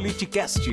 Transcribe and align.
Politicast. 0.00 0.66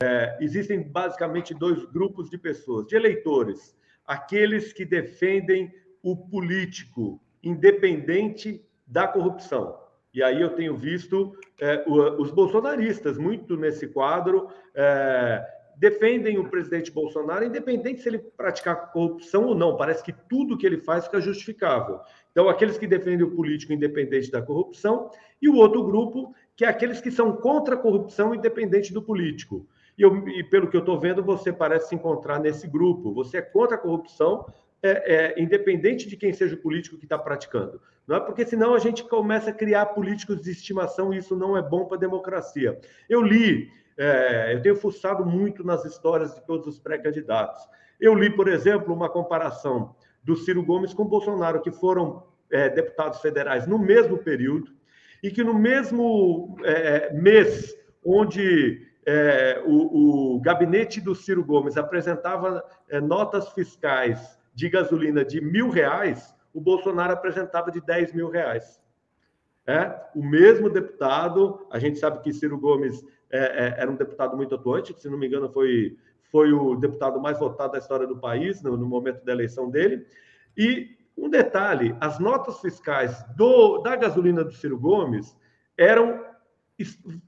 É, 0.00 0.38
existem 0.40 0.84
basicamente 0.84 1.52
dois 1.52 1.84
grupos 1.86 2.30
de 2.30 2.38
pessoas, 2.38 2.86
de 2.86 2.94
eleitores. 2.94 3.76
Aqueles 4.06 4.72
que 4.72 4.84
defendem 4.84 5.68
o 6.00 6.16
político 6.16 7.20
independente 7.42 8.64
da 8.86 9.08
corrupção. 9.08 9.76
E 10.14 10.22
aí 10.22 10.40
eu 10.40 10.50
tenho 10.50 10.76
visto 10.76 11.36
é, 11.60 11.84
os 11.88 12.30
bolsonaristas 12.30 13.18
muito 13.18 13.56
nesse 13.56 13.88
quadro. 13.88 14.48
É, 14.72 15.44
defendem 15.76 16.38
o 16.38 16.48
presidente 16.48 16.92
Bolsonaro, 16.92 17.44
independente 17.44 18.02
se 18.02 18.08
ele 18.10 18.18
praticar 18.18 18.92
corrupção 18.92 19.46
ou 19.46 19.54
não. 19.56 19.76
Parece 19.76 20.04
que 20.04 20.12
tudo 20.12 20.56
que 20.56 20.66
ele 20.66 20.76
faz 20.76 21.06
fica 21.06 21.20
justificável. 21.20 21.98
Então, 22.30 22.48
aqueles 22.48 22.78
que 22.78 22.86
defendem 22.86 23.26
o 23.26 23.34
político 23.34 23.72
independente 23.72 24.30
da 24.30 24.40
corrupção, 24.40 25.10
e 25.42 25.48
o 25.48 25.56
outro 25.56 25.82
grupo, 25.82 26.34
que 26.60 26.64
é 26.66 26.68
aqueles 26.68 27.00
que 27.00 27.10
são 27.10 27.32
contra 27.32 27.74
a 27.74 27.78
corrupção 27.78 28.34
independente 28.34 28.92
do 28.92 29.00
político. 29.00 29.66
E, 29.96 30.02
eu, 30.02 30.28
e 30.28 30.44
pelo 30.44 30.68
que 30.68 30.76
eu 30.76 30.80
estou 30.80 31.00
vendo, 31.00 31.22
você 31.22 31.50
parece 31.50 31.88
se 31.88 31.94
encontrar 31.94 32.38
nesse 32.38 32.68
grupo. 32.68 33.14
Você 33.14 33.38
é 33.38 33.40
contra 33.40 33.76
a 33.76 33.78
corrupção, 33.78 34.44
é, 34.82 34.90
é, 34.90 35.42
independente 35.42 36.06
de 36.06 36.18
quem 36.18 36.34
seja 36.34 36.54
o 36.54 36.58
político 36.58 36.98
que 36.98 37.06
está 37.06 37.18
praticando. 37.18 37.80
Não 38.06 38.16
é 38.16 38.20
porque 38.20 38.44
senão 38.44 38.74
a 38.74 38.78
gente 38.78 39.02
começa 39.04 39.48
a 39.48 39.54
criar 39.54 39.86
políticos 39.86 40.42
de 40.42 40.50
estimação 40.50 41.14
e 41.14 41.16
isso 41.16 41.34
não 41.34 41.56
é 41.56 41.62
bom 41.62 41.86
para 41.86 41.96
a 41.96 42.00
democracia. 42.00 42.78
Eu 43.08 43.22
li, 43.22 43.70
é, 43.96 44.52
eu 44.52 44.60
tenho 44.60 44.76
fuçado 44.76 45.24
muito 45.24 45.64
nas 45.64 45.86
histórias 45.86 46.34
de 46.34 46.44
todos 46.44 46.66
os 46.66 46.78
pré-candidatos. 46.78 47.66
Eu 47.98 48.14
li, 48.14 48.28
por 48.28 48.48
exemplo, 48.48 48.92
uma 48.92 49.08
comparação 49.08 49.96
do 50.22 50.36
Ciro 50.36 50.62
Gomes 50.62 50.92
com 50.92 51.06
Bolsonaro, 51.06 51.62
que 51.62 51.70
foram 51.70 52.22
é, 52.52 52.68
deputados 52.68 53.18
federais 53.22 53.66
no 53.66 53.78
mesmo 53.78 54.18
período, 54.18 54.78
e 55.22 55.30
que 55.30 55.44
no 55.44 55.54
mesmo 55.54 56.56
é, 56.64 57.12
mês 57.12 57.76
onde 58.04 58.86
é, 59.06 59.62
o, 59.66 60.36
o, 60.36 60.40
gabinete 60.40 61.00
do 61.00 61.14
Ciro 61.14 61.44
Gomes 61.44 61.76
apresentava 61.76 62.64
é, 62.88 63.00
notas 63.00 63.50
fiscais 63.52 64.38
de 64.54 64.68
gasolina 64.68 65.24
de 65.24 65.40
mil 65.40 65.70
reais, 65.70 66.34
o 66.52 66.60
Bolsonaro 66.60 67.12
apresentava 67.12 67.70
de 67.70 67.80
10 67.80 68.12
mil 68.12 68.28
reais. 68.28 68.80
É, 69.66 69.94
o 70.14 70.24
mesmo 70.24 70.68
deputado, 70.68 71.66
a 71.70 71.78
gente 71.78 71.98
sabe 71.98 72.20
que 72.22 72.32
Ciro 72.32 72.58
Gomes 72.58 73.04
é, 73.30 73.38
é, 73.38 73.74
era 73.78 73.90
um 73.90 73.96
deputado 73.96 74.36
muito 74.36 74.54
atuante, 74.54 74.92
que, 74.92 75.00
se 75.00 75.08
não 75.08 75.18
me 75.18 75.26
engano, 75.26 75.48
foi, 75.48 75.96
foi 76.30 76.52
o 76.52 76.74
deputado 76.74 77.20
mais 77.20 77.38
votado 77.38 77.72
da 77.72 77.78
história 77.78 78.06
do 78.06 78.18
país 78.18 78.62
no, 78.62 78.76
no 78.76 78.86
momento 78.86 79.24
da 79.24 79.32
eleição 79.32 79.70
dele. 79.70 80.04
E 80.56 80.96
um 81.20 81.28
detalhe: 81.28 81.94
as 82.00 82.18
notas 82.18 82.60
fiscais 82.60 83.22
do, 83.36 83.78
da 83.78 83.94
gasolina 83.94 84.42
do 84.42 84.52
Ciro 84.52 84.78
Gomes 84.78 85.36
eram 85.76 86.24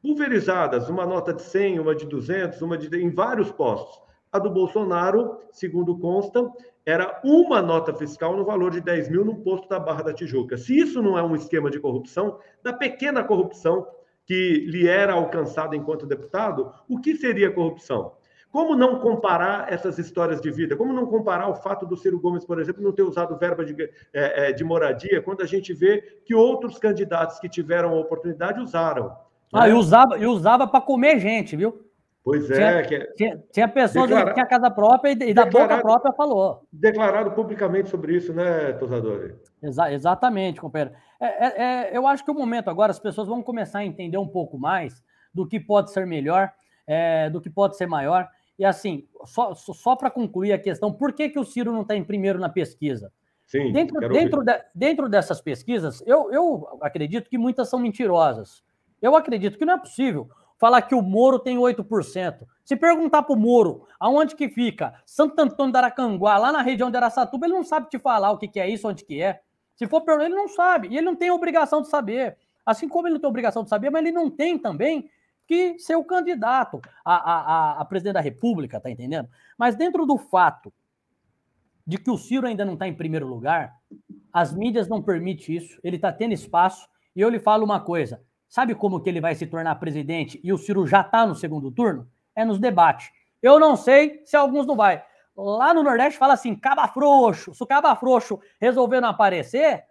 pulverizadas, 0.00 0.88
uma 0.88 1.04
nota 1.04 1.32
de 1.32 1.42
100, 1.42 1.80
uma 1.80 1.94
de 1.94 2.06
200, 2.06 2.62
uma 2.62 2.78
de 2.78 2.94
em 2.96 3.10
vários 3.10 3.52
postos. 3.52 4.02
A 4.32 4.38
do 4.38 4.50
Bolsonaro, 4.50 5.38
segundo 5.52 5.98
consta, 5.98 6.50
era 6.84 7.20
uma 7.22 7.62
nota 7.62 7.94
fiscal 7.94 8.36
no 8.36 8.44
valor 8.44 8.70
de 8.70 8.80
10 8.80 9.10
mil 9.10 9.24
no 9.24 9.36
posto 9.42 9.68
da 9.68 9.78
Barra 9.78 10.02
da 10.02 10.14
Tijuca. 10.14 10.56
Se 10.56 10.76
isso 10.76 11.02
não 11.02 11.16
é 11.16 11.22
um 11.22 11.36
esquema 11.36 11.70
de 11.70 11.78
corrupção, 11.78 12.38
da 12.62 12.72
pequena 12.72 13.22
corrupção 13.22 13.86
que 14.26 14.64
lhe 14.66 14.88
era 14.88 15.12
alcançada 15.12 15.76
enquanto 15.76 16.06
deputado, 16.06 16.72
o 16.88 16.98
que 16.98 17.14
seria 17.14 17.52
corrupção? 17.52 18.12
Como 18.54 18.76
não 18.76 19.00
comparar 19.00 19.66
essas 19.72 19.98
histórias 19.98 20.40
de 20.40 20.48
vida? 20.48 20.76
Como 20.76 20.92
não 20.92 21.06
comparar 21.06 21.48
o 21.48 21.56
fato 21.56 21.84
do 21.84 21.96
Ciro 21.96 22.20
Gomes, 22.20 22.44
por 22.44 22.60
exemplo, 22.60 22.84
não 22.84 22.92
ter 22.92 23.02
usado 23.02 23.36
verba 23.36 23.64
de, 23.64 23.74
é, 24.12 24.50
é 24.50 24.52
de 24.52 24.62
moradia, 24.62 25.20
quando 25.20 25.42
a 25.42 25.44
gente 25.44 25.74
vê 25.74 26.20
que 26.24 26.36
outros 26.36 26.78
candidatos 26.78 27.40
que 27.40 27.48
tiveram 27.48 27.88
a 27.88 27.98
oportunidade 27.98 28.60
usaram? 28.60 29.12
Ah, 29.52 29.66
né? 29.66 29.70
e 29.70 29.72
usava, 29.72 30.16
e 30.18 30.24
usava 30.24 30.68
para 30.68 30.80
comer 30.80 31.18
gente, 31.18 31.56
viu? 31.56 31.84
Pois 32.22 32.48
é. 32.48 32.82
Tinha, 32.84 32.98
é... 33.00 33.12
tinha, 33.14 33.44
tinha 33.50 33.66
pessoas 33.66 34.06
Declara... 34.06 34.28
que 34.28 34.34
tinha 34.34 34.46
casa 34.46 34.70
própria 34.70 35.10
e, 35.10 35.30
e 35.30 35.34
da 35.34 35.46
boca 35.46 35.78
própria 35.78 36.12
falou. 36.12 36.62
Declarado 36.72 37.32
publicamente 37.32 37.88
sobre 37.88 38.14
isso, 38.14 38.32
né, 38.32 38.72
Tosador? 38.74 39.34
Exa 39.60 39.92
exatamente, 39.92 40.60
companheiro. 40.60 40.94
É, 41.20 41.26
é, 41.26 41.62
é, 41.64 41.96
eu 41.96 42.06
acho 42.06 42.24
que 42.24 42.30
o 42.30 42.34
momento 42.34 42.70
agora 42.70 42.92
as 42.92 43.00
pessoas 43.00 43.26
vão 43.26 43.42
começar 43.42 43.80
a 43.80 43.84
entender 43.84 44.16
um 44.16 44.28
pouco 44.28 44.56
mais 44.56 45.02
do 45.34 45.44
que 45.44 45.58
pode 45.58 45.90
ser 45.90 46.06
melhor, 46.06 46.52
é, 46.86 47.28
do 47.28 47.40
que 47.40 47.50
pode 47.50 47.76
ser 47.76 47.88
maior. 47.88 48.28
E 48.58 48.64
assim, 48.64 49.06
só, 49.24 49.54
só 49.54 49.96
para 49.96 50.10
concluir 50.10 50.52
a 50.52 50.58
questão, 50.58 50.92
por 50.92 51.12
que, 51.12 51.28
que 51.28 51.38
o 51.38 51.44
Ciro 51.44 51.72
não 51.72 51.82
está 51.82 51.96
em 51.96 52.04
primeiro 52.04 52.38
na 52.38 52.48
pesquisa? 52.48 53.12
Sim, 53.46 53.72
dentro, 53.72 54.08
dentro, 54.08 54.42
de, 54.42 54.52
dentro 54.74 55.08
dessas 55.08 55.40
pesquisas, 55.40 56.02
eu, 56.06 56.32
eu 56.32 56.78
acredito 56.80 57.28
que 57.28 57.36
muitas 57.36 57.68
são 57.68 57.78
mentirosas. 57.78 58.62
Eu 59.02 59.14
acredito 59.14 59.58
que 59.58 59.64
não 59.64 59.74
é 59.74 59.78
possível 59.78 60.28
falar 60.58 60.80
que 60.82 60.94
o 60.94 61.02
Moro 61.02 61.38
tem 61.38 61.58
8%. 61.58 62.46
Se 62.64 62.76
perguntar 62.76 63.22
para 63.22 63.34
o 63.34 63.38
Moro 63.38 63.86
aonde 64.00 64.34
que 64.34 64.48
fica 64.48 64.94
Santo 65.04 65.38
Antônio 65.38 65.72
da 65.72 65.80
Aracanguá, 65.80 66.38
lá 66.38 66.52
na 66.52 66.62
região 66.62 66.90
de 66.90 66.96
Araçatuba, 66.96 67.46
ele 67.46 67.54
não 67.54 67.64
sabe 67.64 67.90
te 67.90 67.98
falar 67.98 68.30
o 68.30 68.38
que, 68.38 68.48
que 68.48 68.58
é 68.58 68.68
isso, 68.68 68.88
onde 68.88 69.04
que 69.04 69.20
é. 69.20 69.40
Se 69.76 69.86
for 69.86 70.00
perguntar, 70.02 70.26
ele 70.26 70.34
não 70.34 70.48
sabe. 70.48 70.88
E 70.88 70.96
ele 70.96 71.04
não 71.04 71.16
tem 71.16 71.30
obrigação 71.30 71.82
de 71.82 71.88
saber. 71.88 72.38
Assim 72.64 72.88
como 72.88 73.06
ele 73.06 73.14
não 73.14 73.20
tem 73.20 73.28
obrigação 73.28 73.62
de 73.62 73.68
saber, 73.68 73.90
mas 73.90 74.00
ele 74.02 74.12
não 74.12 74.30
tem 74.30 74.58
também 74.58 75.10
que 75.46 75.78
ser 75.78 75.96
o 75.96 76.04
candidato 76.04 76.80
a, 77.04 77.84
presidente 77.88 78.14
da 78.14 78.20
República, 78.20 78.80
tá 78.80 78.90
entendendo? 78.90 79.28
Mas 79.58 79.76
dentro 79.76 80.06
do 80.06 80.16
fato 80.16 80.72
de 81.86 81.98
que 81.98 82.10
o 82.10 82.16
Ciro 82.16 82.46
ainda 82.46 82.64
não 82.64 82.74
está 82.74 82.88
em 82.88 82.94
primeiro 82.94 83.26
lugar, 83.26 83.74
as 84.32 84.54
mídias 84.54 84.88
não 84.88 85.02
permitem 85.02 85.56
isso, 85.56 85.78
ele 85.84 85.96
está 85.96 86.10
tendo 86.12 86.32
espaço, 86.32 86.88
e 87.14 87.20
eu 87.20 87.28
lhe 87.28 87.38
falo 87.38 87.64
uma 87.64 87.80
coisa: 87.80 88.22
sabe 88.48 88.74
como 88.74 89.00
que 89.00 89.08
ele 89.08 89.20
vai 89.20 89.34
se 89.34 89.46
tornar 89.46 89.74
presidente 89.76 90.40
e 90.42 90.52
o 90.52 90.58
Ciro 90.58 90.86
já 90.86 91.02
está 91.02 91.26
no 91.26 91.34
segundo 91.34 91.70
turno? 91.70 92.08
É 92.34 92.44
nos 92.44 92.58
debates. 92.58 93.10
Eu 93.42 93.60
não 93.60 93.76
sei 93.76 94.22
se 94.24 94.36
alguns 94.36 94.66
não 94.66 94.74
vai. 94.74 95.04
Lá 95.36 95.74
no 95.74 95.82
Nordeste 95.82 96.18
fala 96.18 96.34
assim, 96.34 96.54
caba 96.54 96.88
frouxo. 96.88 97.54
Se 97.54 97.62
o 97.62 97.66
caba 97.66 97.94
frouxo 97.94 98.40
resolver 98.60 99.00
não 99.00 99.10
aparecer, 99.10 99.84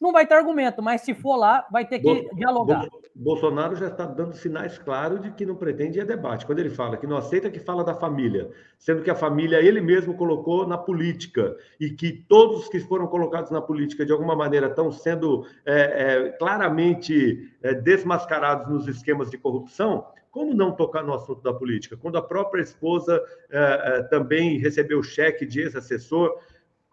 não 0.00 0.12
vai 0.12 0.26
ter 0.26 0.34
argumento, 0.34 0.82
mas 0.82 1.00
se 1.00 1.14
for 1.14 1.36
lá, 1.36 1.66
vai 1.70 1.86
ter 1.86 1.98
que 1.98 2.22
Bo 2.22 2.34
dialogar. 2.34 2.86
Bolsonaro 3.14 3.74
já 3.74 3.88
está 3.88 4.04
dando 4.04 4.34
sinais 4.34 4.78
claros 4.78 5.22
de 5.22 5.30
que 5.30 5.46
não 5.46 5.56
pretende 5.56 5.98
ir 5.98 6.02
a 6.02 6.04
debate. 6.04 6.44
Quando 6.44 6.58
ele 6.58 6.68
fala 6.68 6.98
que 6.98 7.06
não 7.06 7.16
aceita 7.16 7.50
que 7.50 7.58
fala 7.58 7.82
da 7.82 7.94
família, 7.94 8.50
sendo 8.78 9.02
que 9.02 9.10
a 9.10 9.14
família 9.14 9.56
ele 9.62 9.80
mesmo 9.80 10.14
colocou 10.14 10.66
na 10.66 10.76
política 10.76 11.56
e 11.80 11.90
que 11.90 12.12
todos 12.12 12.68
que 12.68 12.78
foram 12.78 13.06
colocados 13.06 13.50
na 13.50 13.62
política 13.62 14.04
de 14.04 14.12
alguma 14.12 14.36
maneira 14.36 14.66
estão 14.66 14.92
sendo 14.92 15.46
é, 15.64 16.26
é, 16.26 16.28
claramente 16.32 17.50
é, 17.62 17.72
desmascarados 17.72 18.68
nos 18.68 18.86
esquemas 18.86 19.30
de 19.30 19.38
corrupção, 19.38 20.04
como 20.30 20.52
não 20.52 20.72
tocar 20.72 21.02
no 21.02 21.14
assunto 21.14 21.40
da 21.40 21.54
política? 21.54 21.96
Quando 21.96 22.18
a 22.18 22.22
própria 22.22 22.60
esposa 22.60 23.22
é, 23.50 23.58
é, 23.58 24.02
também 24.02 24.58
recebeu 24.58 25.02
cheque 25.02 25.46
de 25.46 25.62
ex-assessor. 25.62 26.38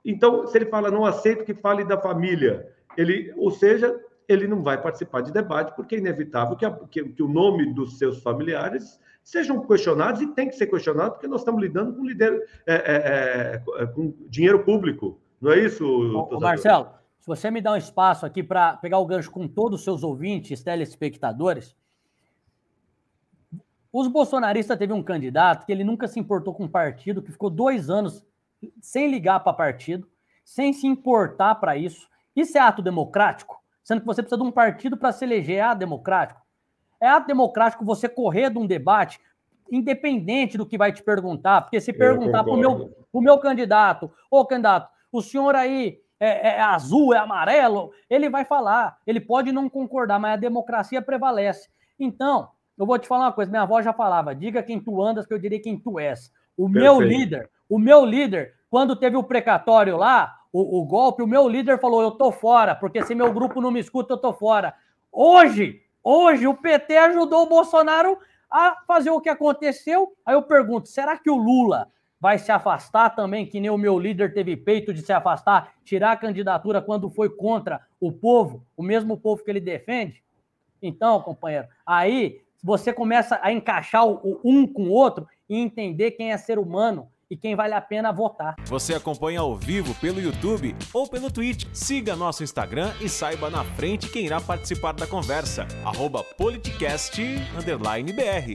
Então, 0.06 0.48
se 0.48 0.58
ele 0.58 0.68
fala 0.68 0.90
não 0.90 1.04
aceito 1.04 1.44
que 1.44 1.54
fale 1.54 1.84
da 1.84 1.98
família, 1.98 2.72
ele, 2.98 3.34
ou 3.38 3.52
seja, 3.52 4.00
ele 4.28 4.48
não 4.48 4.62
vai 4.64 4.82
participar 4.82 5.22
de 5.22 5.32
debate, 5.32 5.76
porque 5.76 5.96
é 5.96 5.98
inevitável 5.98 6.56
que, 6.56 6.66
a, 6.66 6.72
que, 6.72 7.04
que, 7.10 7.24
o 7.24 7.28
nome 7.28 7.74
dos 7.74 7.98
seus 7.98 8.22
familiares 8.22 9.00
sejam 9.24 9.66
questionados 9.66 10.22
e 10.22 10.28
tem 10.28 10.50
que 10.50 10.56
ser 10.56 10.68
questionado, 10.68 11.14
porque 11.14 11.28
nós 11.28 11.42
estamos 11.42 11.62
lidando 11.62 11.96
com, 11.96 12.06
lider, 12.06 12.34
é, 12.66 12.74
é, 12.76 13.62
é, 13.82 13.86
com 13.88 14.14
dinheiro 14.28 14.64
público. 14.64 15.20
Não 15.40 15.52
é 15.52 15.60
isso, 15.60 15.86
Ô, 15.86 16.40
Marcelo? 16.40 16.90
Se 17.20 17.28
você 17.28 17.50
me 17.50 17.62
dá 17.62 17.72
um 17.72 17.78
espaço 17.78 18.26
aqui 18.26 18.44
para 18.44 18.76
pegar 18.78 19.00
o 19.00 19.06
gancho 19.06 19.32
com 19.32 19.48
todos 19.48 19.80
os 19.80 19.84
seus 19.86 20.04
ouvintes, 20.04 20.62
telespectadores, 20.62 21.74
os 23.94 24.08
bolsonaristas 24.08 24.78
teve 24.78 24.92
um 24.92 25.04
candidato 25.04 25.66
que 25.66 25.72
ele 25.72 25.84
nunca 25.84 26.08
se 26.08 26.20
importou 26.20 26.54
com 26.54 26.68
partido, 26.68 27.22
que 27.22 27.32
ficou 27.32 27.50
dois 27.50 27.90
anos 27.90 28.26
sem 28.82 29.10
ligar 29.10 29.40
para 29.42 29.54
partido, 29.54 30.08
sem 30.44 30.74
se 30.74 30.88
importar 30.88 31.56
para 31.56 31.78
isso. 31.78 32.10
Isso 32.36 32.58
é 32.58 32.62
ato 32.62 32.82
democrático? 32.82 33.62
Sendo 33.84 34.02
que 34.02 34.08
você 34.08 34.22
precisa 34.22 34.42
de 34.42 34.48
um 34.48 34.52
partido 34.52 34.98
para 34.98 35.12
se 35.12 35.26
eleger. 35.26 35.58
É 35.58 35.62
ato 35.62 35.80
democrático? 35.80 36.42
É 37.00 37.08
ato 37.08 37.28
democrático 37.28 37.84
você 37.84 38.08
correr 38.08 38.50
de 38.50 38.58
um 38.58 38.66
debate, 38.66 39.20
independente 39.72 40.58
do 40.58 40.66
que 40.66 40.78
vai 40.78 40.92
te 40.92 41.04
perguntar. 41.04 41.62
Porque 41.62 41.82
se 41.82 41.92
perguntar 41.92 42.44
para 42.44 42.54
o 42.54 42.58
meu, 42.58 42.96
meu 43.14 43.38
candidato, 43.40 44.12
ô 44.32 44.46
candidato, 44.46 44.90
o 45.12 45.22
senhor 45.22 45.56
aí 45.56 46.00
é, 46.20 46.56
é, 46.56 46.62
azul, 46.62 47.14
é 47.14 47.18
amarelo, 47.18 47.92
ele 48.10 48.30
vai 48.30 48.46
falar. 48.46 48.98
Ele 49.06 49.20
pode 49.20 49.52
não 49.52 49.70
concordar, 49.70 50.20
mas 50.20 50.34
a 50.34 50.38
democracia 50.38 51.02
prevalece. 51.02 51.70
Então, 52.00 52.50
eu 52.78 52.86
vou 52.86 52.98
te 52.98 53.08
falar 53.08 53.26
uma 53.26 53.34
coisa: 53.34 53.52
minha 53.52 53.64
avó 53.64 53.82
já 53.82 53.92
falava, 53.92 54.34
diga 54.34 54.64
quem 54.64 54.80
tu 54.80 55.02
andas, 55.02 55.26
que 55.26 55.34
eu 55.34 55.40
diria 55.40 55.62
quem 55.62 55.78
tu 55.78 56.00
és. 56.00 56.32
O 56.56 56.70
Perfeito. 56.70 56.84
meu 56.84 57.02
líder, 57.02 57.50
o 57.68 57.78
meu 57.78 58.06
líder, 58.06 58.54
quando 58.70 58.96
teve 58.96 59.18
o 59.18 59.24
precatório 59.24 59.98
lá, 59.98 60.36
o, 60.54 60.80
o, 60.80 60.86
golpe, 60.86 61.24
o 61.24 61.28
meu 61.28 61.50
líder 61.50 61.80
falou: 61.80 62.02
eu 62.04 62.12
tô 62.12 62.32
fora, 62.32 62.76
porque 62.76 63.04
se 63.04 63.16
meu 63.16 63.34
grupo 63.34 63.60
não 63.60 63.72
me 63.72 63.80
escuta, 63.80 64.14
eu 64.14 64.18
tô 64.18 64.32
fora. 64.32 64.76
Hoje, 65.12 65.82
hoje, 66.04 66.46
o 66.46 66.54
PT 66.54 66.96
ajudou 66.96 67.44
o 67.44 67.50
Bolsonaro 67.50 68.20
a 68.50 68.78
fazer 68.88 69.10
o 69.10 69.20
que 69.20 69.30
aconteceu. 69.30 70.16
Aí 70.24 70.36
eu 70.36 70.44
pergunto: 70.44 70.88
será 70.88 71.18
que 71.18 71.30
o 71.30 71.36
Lula 71.36 71.88
vai 72.22 72.38
se 72.38 72.52
afastar 72.52 73.10
também, 73.10 73.48
que 73.48 73.60
nem 73.60 73.72
o 73.72 73.78
meu 73.78 73.98
líder 73.98 74.32
teve 74.32 74.56
peito 74.56 74.94
de 74.94 75.02
se 75.02 75.12
afastar, 75.12 75.74
tirar 75.84 76.12
a 76.12 76.18
candidatura 76.18 76.82
quando 76.82 77.10
foi 77.10 77.30
contra 77.30 77.82
o 78.00 78.12
povo, 78.12 78.64
o 78.78 78.84
mesmo 78.84 79.18
povo 79.18 79.44
que 79.44 79.50
ele 79.50 79.60
defende? 79.60 80.24
Então, 80.82 81.20
companheiro, 81.22 81.68
aí 81.86 82.42
você 82.64 82.94
começa 82.94 83.40
a 83.42 83.52
encaixar 83.52 84.08
o, 84.08 84.40
um 84.44 84.68
com 84.68 84.84
o 84.84 84.92
outro 84.92 85.28
e 85.50 85.58
entender 85.58 86.12
quem 86.12 86.32
é 86.32 86.38
ser 86.38 86.60
humano 86.60 87.10
e 87.34 87.36
quem 87.36 87.56
vale 87.56 87.74
a 87.74 87.82
pena 87.82 88.12
votar. 88.12 88.56
Você 88.66 88.94
acompanha 88.94 89.40
ao 89.40 89.56
vivo 89.56 89.96
pelo 89.96 90.22
YouTube 90.22 90.76
ou 90.94 91.10
pelo 91.10 91.32
Twitch. 91.32 91.66
Siga 91.74 92.16
nosso 92.16 92.44
Instagram 92.44 92.94
e 93.02 93.10
saiba 93.10 93.50
na 93.50 93.64
frente 93.64 94.08
quem 94.08 94.26
irá 94.26 94.40
participar 94.40 94.94
da 94.94 95.08
conversa. 95.08 95.68
Arroba 95.84 96.24
politicast_br 96.24 98.54